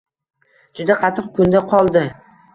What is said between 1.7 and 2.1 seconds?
qoldi.